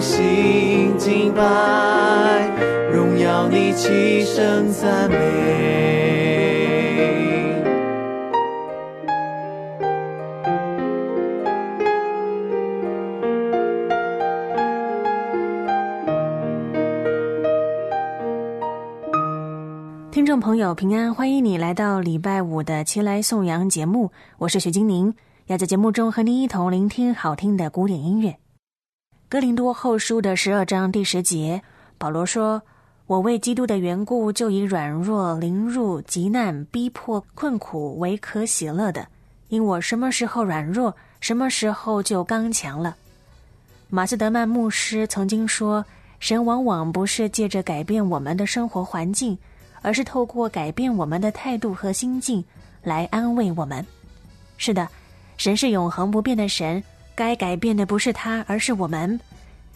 [0.00, 1.42] 心敬拜，
[2.92, 5.16] 荣耀你，齐声赞美。
[20.10, 25.14] 听众朋友，平安，欢迎你来到礼拜五的《齐来颂扬》节目，我是徐金宁，
[25.46, 28.36] 要在节目中和你一同聆听好听的古典音乐。
[29.30, 31.60] 哥林多后书的十二章第十节，
[31.98, 32.62] 保罗说
[33.06, 39.06] ：“我为基督的缘故，就以软弱、凌辱、极难、逼迫、困苦为可喜乐的，
[39.48, 42.96] 因我什么时候软弱，什么时候就刚强了。”
[43.90, 45.84] 马斯德曼牧师曾经说
[46.18, 49.36] ：“神往往不是借着改变我们的生活环境。”
[49.80, 52.42] 而是透过改变我们的态度和心境
[52.82, 53.86] 来安慰我们。
[54.56, 54.88] 是的，
[55.36, 56.82] 神是永恒不变的神，
[57.18, 59.18] 该改变的不是他，而是我们。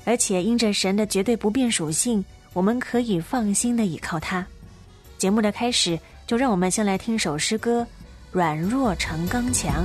[0.04, 4.46] 而且因着神的绝对不变属性，我们可以放心的倚靠他。
[5.18, 7.84] 节目的开始，就让我们先来听首诗歌：
[8.30, 9.84] 软弱成刚强。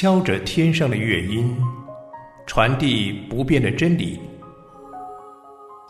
[0.00, 1.52] 敲着天上的乐音，
[2.46, 4.16] 传递不变的真理。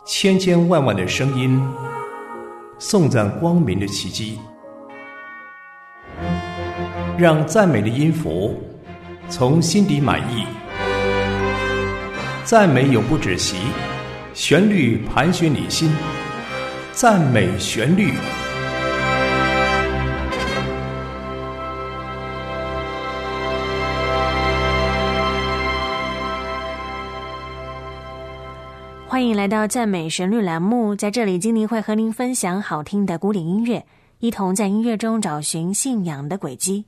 [0.03, 1.61] 千千万万的声音，
[2.79, 4.39] 颂赞光明的奇迹，
[7.19, 8.59] 让赞美的音符
[9.29, 10.43] 从心底满意。
[12.43, 13.57] 赞美永不止息，
[14.33, 15.87] 旋律盘旋你心，
[16.93, 18.13] 赞美旋律。
[29.09, 33.83] 欢迎来到赞美旋律栏目，在这里，精灵会和您分享好听的古典音乐，
[34.19, 36.85] 一同在音乐中找寻信仰的轨迹。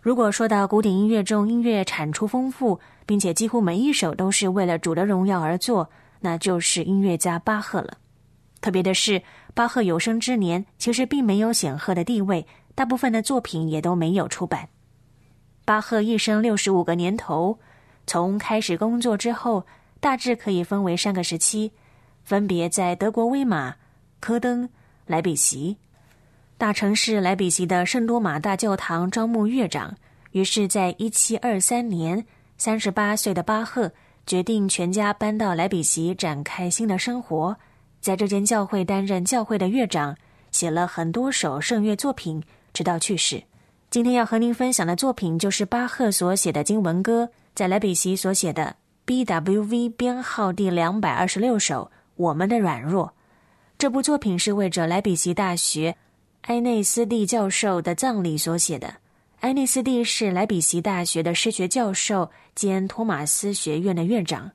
[0.00, 5.90] 如果说到古典音乐中音乐产出丰富，并且几乎每一首都是为了主的荣耀而作，
[6.20, 7.98] 那就是音乐家巴赫了。
[8.62, 9.22] 特别的是，
[9.52, 14.66] 巴赫有生之年其实并没有显赫的地位，大部分的作品也都没有出版。
[15.66, 17.58] 巴赫一生六十五个年头，
[18.06, 19.66] 从开始工作之后，
[20.00, 21.72] 大致可以分为三个时期，
[22.24, 23.74] 分别在德国威玛、
[24.20, 24.68] 科登、
[25.06, 25.76] 莱比锡。
[26.56, 29.96] 大城市莱比锡的圣多马大教堂招募乐长，
[30.32, 32.24] 于是，在一七二三年，
[32.56, 33.92] 三十八岁的巴赫
[34.26, 37.56] 决定全家搬到莱比锡，展开新的生活。
[38.00, 40.16] 在这间教会担任教会的乐长，
[40.52, 42.42] 写了很多首圣乐作品，
[42.72, 43.42] 直到去世。
[43.90, 48.76] 今天要和您分享的作品，就是巴赫所写的经文歌，在莱比锡所写的
[49.08, 53.06] B.W.V 编号第两百二十六首《我们的软弱》。
[53.78, 55.96] 这部作品是为着莱比锡大学。
[56.42, 58.96] 埃内斯蒂教授的葬礼所写的。
[59.40, 64.50] 埃内斯蒂是莱比锡大学的诗学教授兼托马斯学院的院长。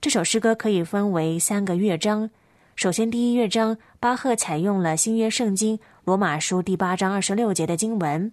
[0.00, 2.30] 这首诗歌可以分为三个乐章。
[2.74, 8.32] 首先，第一乐章，巴赫采用了新约圣经罗马书第八章二十六节的经文。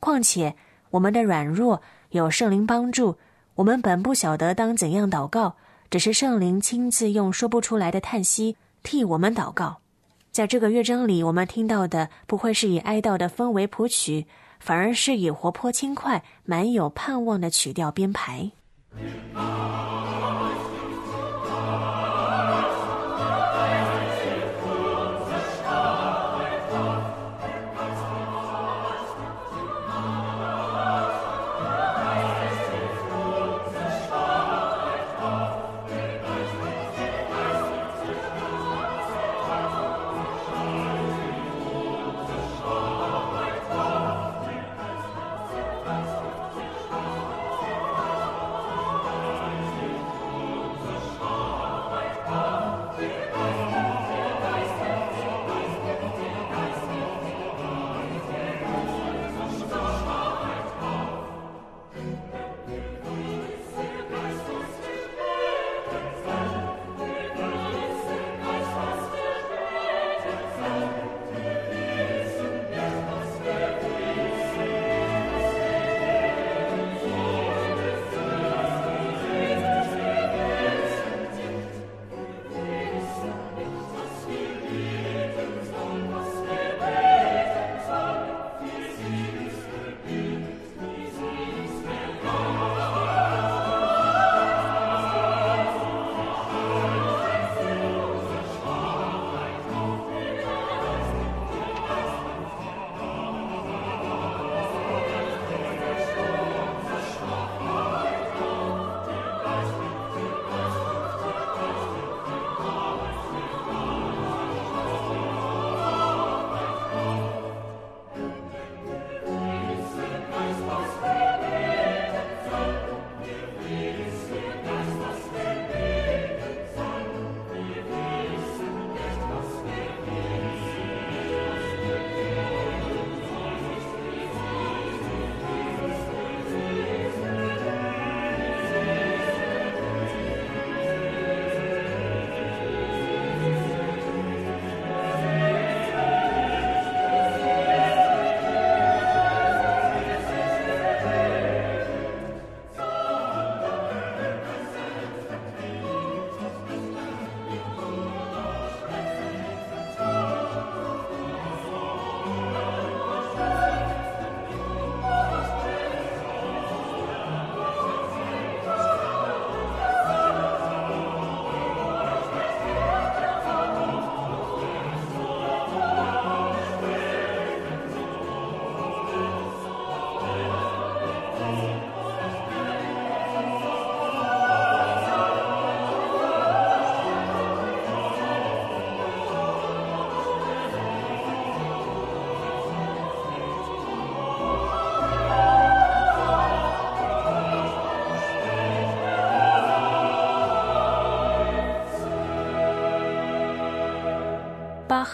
[0.00, 0.54] 况且，
[0.90, 1.80] 我们的软弱
[2.10, 3.16] 有圣灵帮助，
[3.56, 5.56] 我们本不晓得当怎样祷告，
[5.88, 9.78] 只是圣灵亲自用说不出来的叹息替我们祷告。
[10.30, 14.26] 在这个乐章里，我们听到的不会是以哀悼的氛围谱曲，
[14.60, 18.50] 反而是以活泼轻快、满有盼望的曲调编排。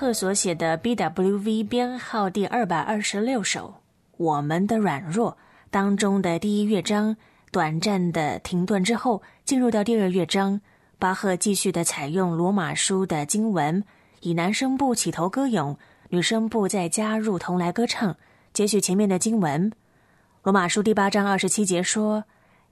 [0.02, 3.68] 赫所写的 BWV 编号第二百二十六首
[4.16, 5.30] 《我们的软弱》
[5.70, 7.16] 当中的第一乐章
[7.52, 10.60] 短暂的停顿之后，进入到第二乐章，
[10.98, 13.84] 巴赫继续的采用罗马书的经文，
[14.22, 15.78] 以男声部起头歌咏，
[16.08, 18.16] 女声部再加入同来歌唱，
[18.52, 19.70] 接续前面的经文。
[20.42, 22.24] 罗马书第八章二十七节说：“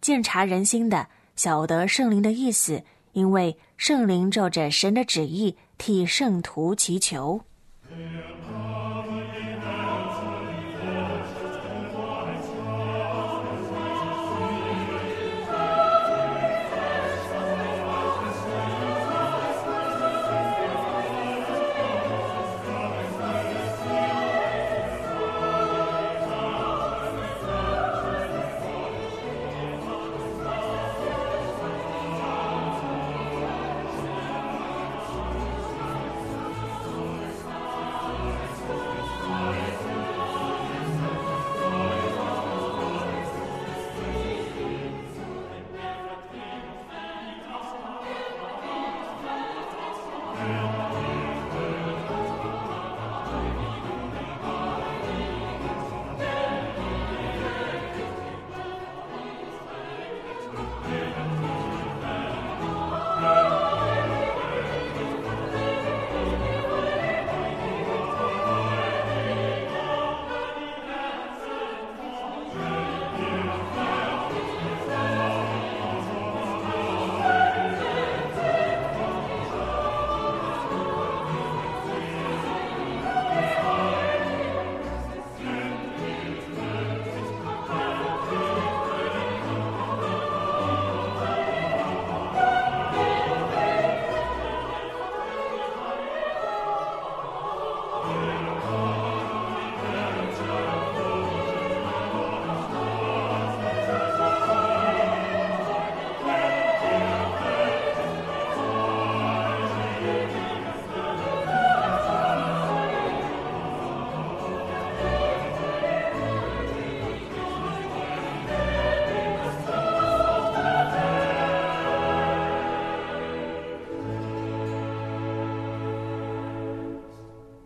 [0.02, 1.06] 鉴察人心的，
[1.36, 7.40] 晓得圣灵的意思，因为圣灵照着神的旨意。”替圣徒祈求。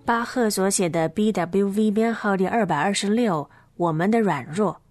[0.06, 4.82] 巴赫所写的 BWV 编号第二百二十六，我们的软弱。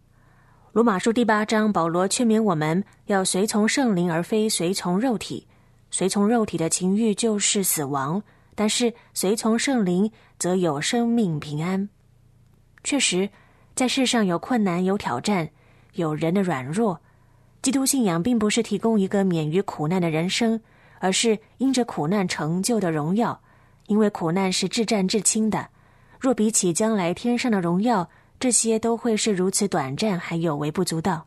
[0.72, 5.48] 罗马书第八章，保罗劝勉我们要随从圣灵，而非随从肉体。
[5.92, 8.24] 随从肉体的情欲就是死亡，
[8.56, 11.88] 但是随从圣灵则有生命平安。
[12.84, 13.30] 确实，
[13.76, 15.48] 在世上有困难、有挑战、
[15.94, 17.00] 有人的软弱。
[17.62, 20.60] 基督信仰并不是提供一个免于苦难的人生，
[20.98, 23.40] 而是因着苦难成就的荣耀。
[23.88, 25.68] 因为苦难是至战至轻的，
[26.20, 28.10] 若比起将来天上的荣耀，
[28.40, 31.26] 这些都会是如此短暂，还有微不足道。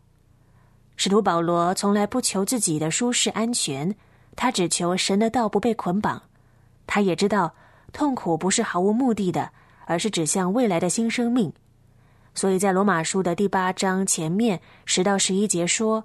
[0.97, 3.95] 使徒保罗从来不求自己的舒适安全，
[4.35, 6.23] 他只求神的道不被捆绑。
[6.87, 7.55] 他也知道
[7.93, 9.51] 痛苦不是毫无目的的，
[9.85, 11.53] 而是指向未来的新生命。
[12.35, 16.05] 所以在罗马书的第八章前面十到十一节说：“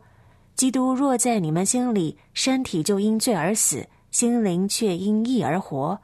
[0.55, 6.00] 基督若在你们心里，身体就因罪而死，心灵却因义而活。”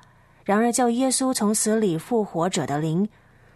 [0.47, 3.09] 然而，叫耶稣从死里复活者的灵，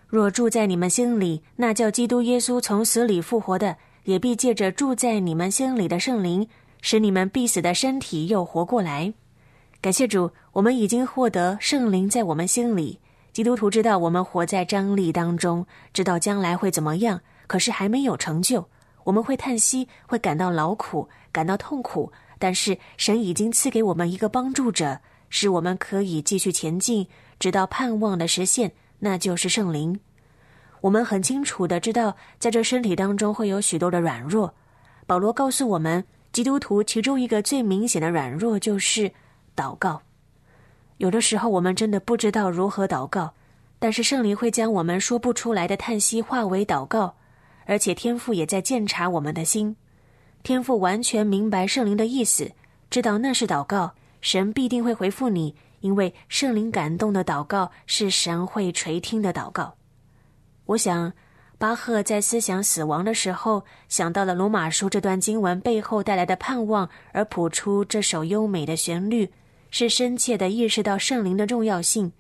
[0.10, 6.46] 若住在你们心里，那叫基督耶稣从死里复活的，也必借着住在你们心里的圣灵，
[6.82, 9.14] 使你们必死的身体又活过来。
[9.80, 13.00] 感谢主，我们已经获得圣灵在我们心里。
[13.32, 18.68] 基督徒知道我们活在张力当中，知道将来会怎么样，可是还没有成就。
[19.06, 25.00] 我们会叹息，会感到劳苦，感到痛苦，但是神已经赐给我们一个帮助者。
[25.32, 27.08] 使我们可以继续前进，
[27.40, 30.00] 直到盼望的实现，那就是圣灵。
[30.82, 34.54] 我们很清楚的知道，在这身体当中会有许多的软弱。
[35.08, 39.12] 保罗告诉我们，基督徒其中一个最明显的软弱就是
[39.56, 40.02] 祷告。
[40.98, 43.34] 有的时候，我们真的不知道如何祷告，
[43.80, 47.16] 但是圣灵会将我们说不出来的叹息化为祷告，
[47.66, 49.76] 而且天父也在鉴察我们的心。
[50.44, 52.52] 天父完全明白圣灵的意思，
[52.90, 53.94] 知道那是祷告。
[54.22, 59.76] 神必定会回复你，因为圣灵感动的祷告是神会垂听的祷告。
[60.66, 61.12] 我想，
[61.58, 69.32] 巴赫在思想死亡的时候，想到了罗马书这段经文背后带来的盼望，而谱出这首优美的旋律，
[69.70, 72.12] 是深切的意识到圣灵的重要性。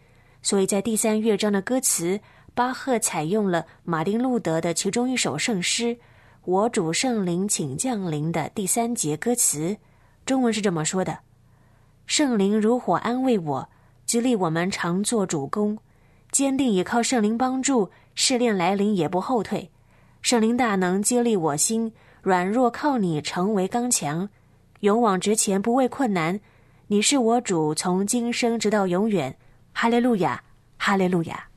[0.42, 2.20] 所以在第三乐章的歌词，
[2.54, 5.86] 巴赫采用了马丁路德的其中一首圣诗
[6.46, 9.78] 《我主圣灵请降临》的第三节歌词，
[10.26, 11.20] 中文是这么说的。
[12.14, 13.70] 圣灵如火安慰我，
[14.06, 15.78] 激励我们常做主公，
[16.30, 19.72] 坚定也靠圣灵帮助，试炼来临也不后退。
[20.22, 24.28] 圣灵大能激励我心，软弱靠你成为刚强，
[24.82, 26.42] 勇往直前不畏困难。
[26.88, 29.38] 你是我主，从今生直到永远。
[29.72, 30.44] 哈利路亚，
[30.76, 31.51] 哈利路亚。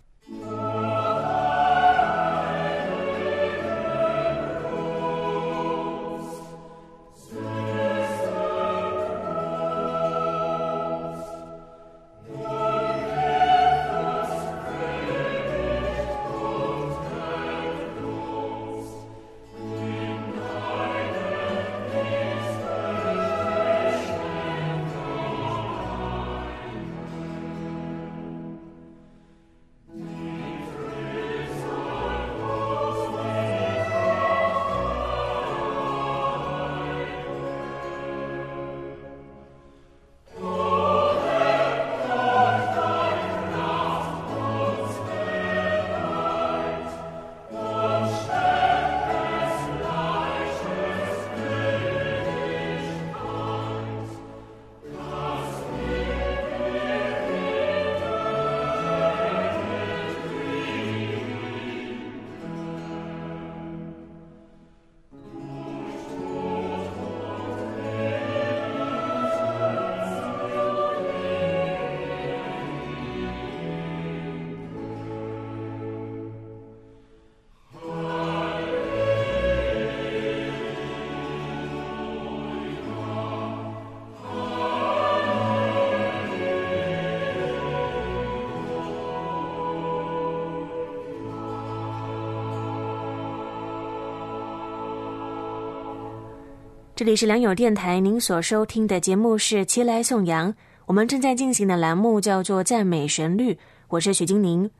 [97.04, 100.50] 这里是良友电台，您所收听的节目是《齐来颂扬》，
[100.86, 103.52] 我们正在进行的栏目叫做《赞美旋律》，
[103.88, 104.70] 我是许金宁。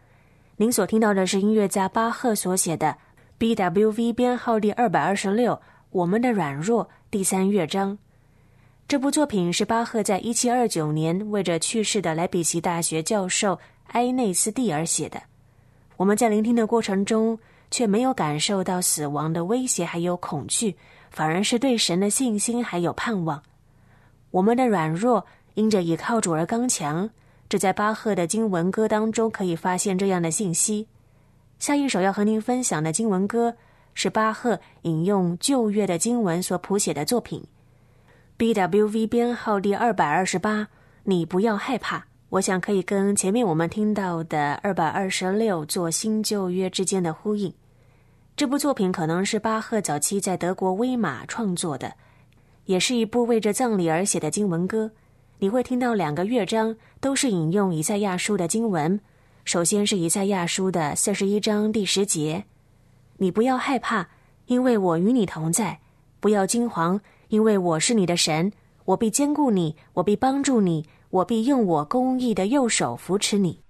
[0.57, 2.97] 您所听到的是音乐家巴赫所写的
[3.39, 5.53] BWV 编号第二百二十六
[5.91, 7.99] 《我们的软弱》第三乐章。
[8.89, 13.59] 这部作品是巴赫在一七二九年为着去世的莱比锡大学教授
[13.89, 15.21] 埃内斯蒂而写的。
[15.99, 17.39] 我们在聆听的过程中，
[17.71, 20.75] 却没有感受到死亡的威胁，还有恐惧。
[21.15, 23.41] 反而是对神的信心还有盼望。
[24.33, 25.25] 我们的软弱
[25.55, 27.09] 因着倚靠主而刚强，
[27.49, 30.89] 这在巴赫的经文歌当中可以发现这样的信息。
[31.61, 33.57] 下一首要和您分享的经文歌
[33.95, 37.45] 是巴赫引用旧约的经文所谱写的作品
[38.37, 40.67] ，BWV 编号第二百二十八。
[41.05, 47.55] 你不要害怕，我想可以跟前面我们听到的二百二十六做新旧约之间的呼应。
[48.37, 51.95] 这部作品可能是巴赫早期在德国威马创作的，
[52.65, 54.91] 也是一部为着葬礼而写的经文歌。
[55.39, 58.99] 你会听到两个乐章都是引用以赛亚书的经文。
[59.45, 62.45] 首先是以赛亚书的四十一章第十节
[63.19, 64.09] ：“你不要害怕，
[64.47, 65.79] 因为我与你同在；
[66.19, 68.53] 不要惊惶，因为我是你的神，
[68.85, 73.61] 我必兼顾你，我必帮助你，我必用我公义的右手扶持你。”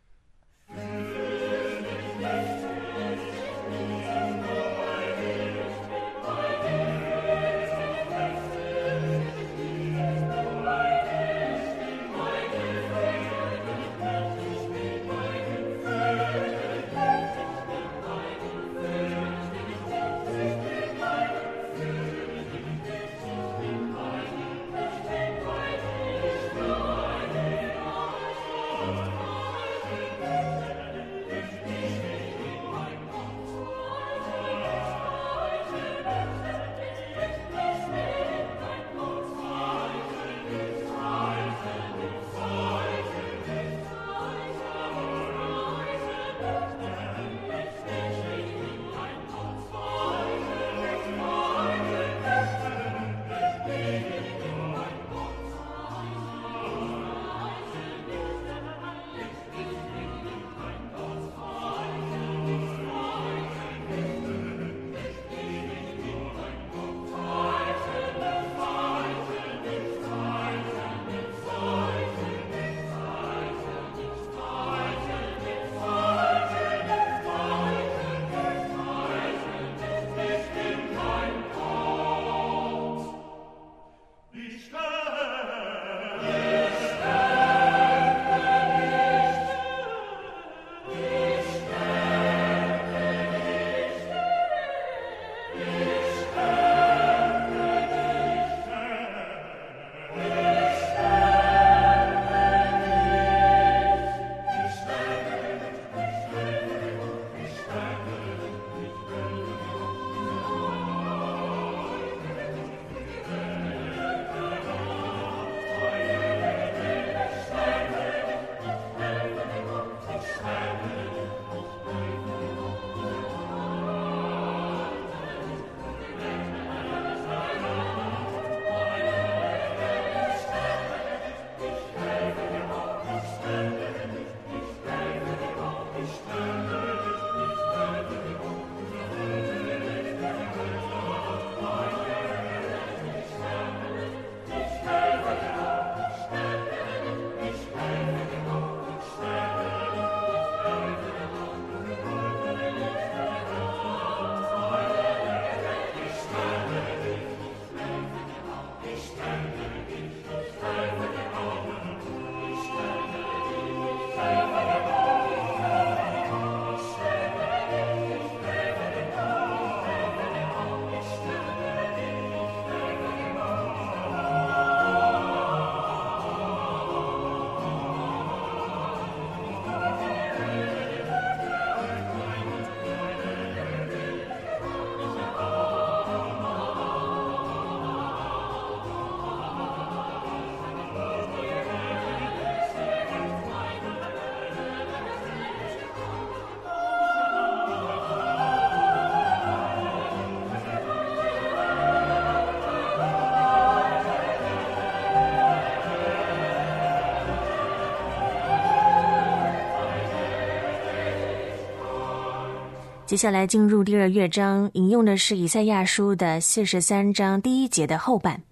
[213.07, 218.43] 接下来进入第二乐章，引用的是以赛亚书的四十三章第一节的后半。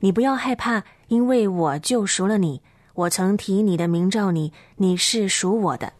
[0.00, 2.60] 你不要害怕，因为我救赎了你。
[2.94, 5.92] 我曾提你的名召你，你是属我的。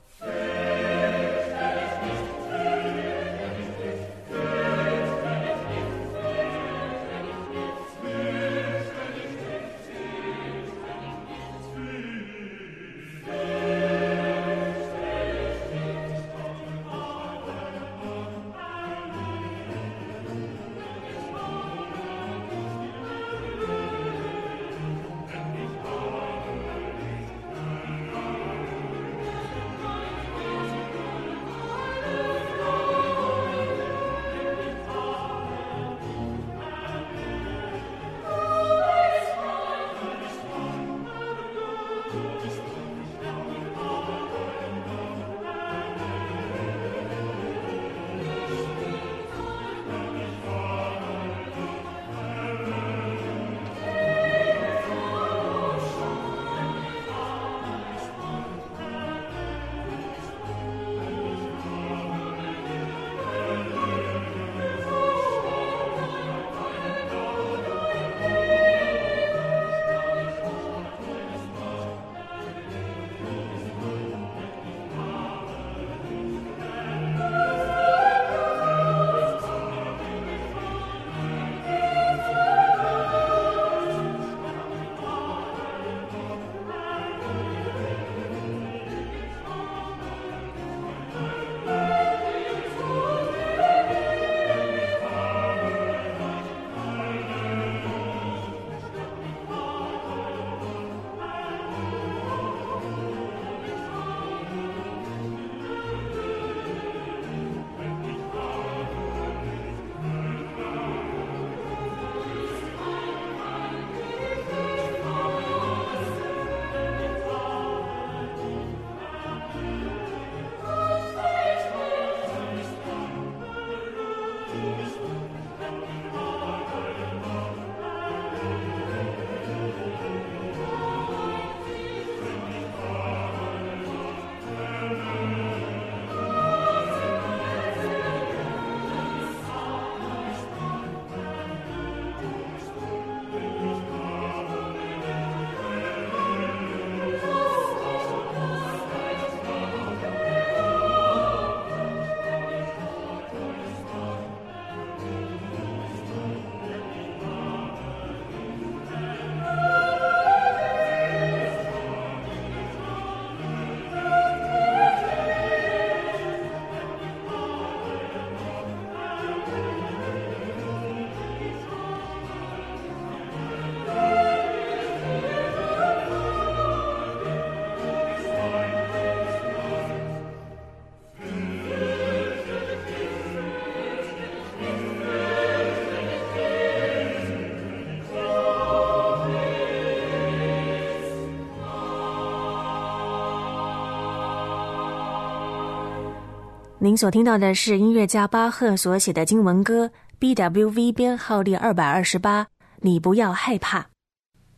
[196.90, 202.48] 您所听到的是音乐家巴赫所写的经文歌，BWV 编号第二百二十八。
[202.81, 203.87] 你不要害怕，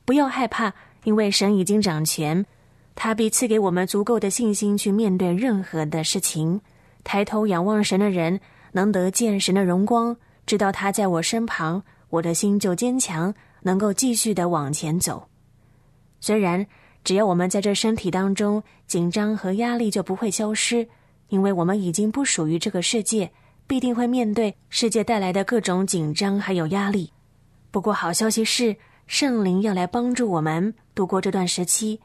[0.07, 0.73] 不要害怕，
[1.05, 2.47] 因为神已经掌权，
[2.95, 6.59] 他必赐给我们足够的信心去面对任何的事情。
[7.05, 8.40] 抬头仰望神的人，
[8.73, 10.16] 能得见神的荣光，
[10.47, 15.29] 知道他在我身旁，我的心就坚强，能够继续的往前走。
[16.18, 16.66] 虽然
[17.05, 20.88] 只要我们在这身体当中，紧张和压力就不会消失。
[21.33, 23.33] 因为我们已经不属于这个世界，
[23.66, 27.11] 必定会面对世界带来的各种紧张还有压力。
[27.71, 31.99] 不过好消息是，圣灵要来帮助我们度过这段时期，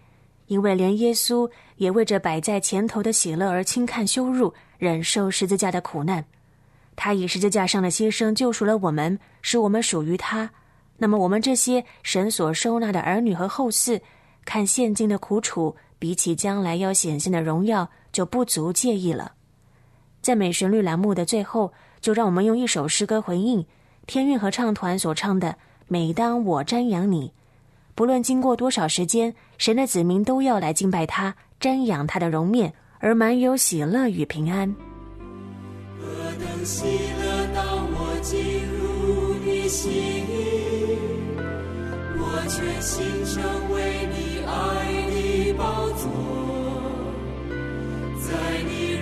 [0.45, 6.23] 因为连耶稣也为着摆在前头的喜乐而轻看羞辱，忍受十字架的苦难。
[6.95, 10.49] 他以十字架上的牺牲救赎了我们，使我们属于他。
[10.97, 13.99] 那么我们这些神所收纳的儿女和后嗣，
[14.45, 17.89] 看现今的苦楚，比起将来要显现的荣耀。
[18.17, 19.33] 就不足介意了。
[20.23, 23.63] 在美旋律栏目的最后，就让我们用一首诗歌回应
[24.07, 25.49] 天韵合唱团所唱的
[25.87, 27.27] 《每当我瞻仰你》。
[27.93, 34.75] 不论经过多少时间，神的子民都要来敬拜他，瞻仰他的容面，而满有喜乐与平安。
[35.99, 36.07] 何
[36.39, 40.25] 等喜乐，当我进入你心
[42.17, 43.43] 我全心成
[43.75, 44.51] 为你爱
[45.11, 46.36] 的宝座。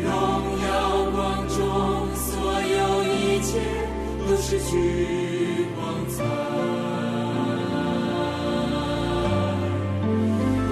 [0.05, 0.09] 荣
[0.61, 0.69] 耀
[1.11, 1.57] 光中，
[2.15, 2.29] 所
[2.61, 3.49] 有一切
[4.27, 6.15] 都失去光彩。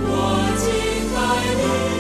[0.06, 0.12] 我
[0.58, 0.63] 敬
[1.13, 1.17] 拜
[1.89, 1.92] 你。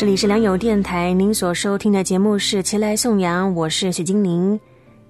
[0.00, 4.58] 这里是良友电台，您所收听的节目是《齐来颂扬》，我是许金玲。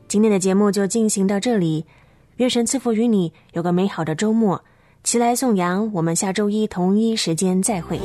[0.08, 1.84] 今天的节目就进行到这里，
[2.38, 4.60] 月神赐福于你，有个美好的周末。
[5.04, 8.00] 齐来颂扬，我们下周一同一时间再会。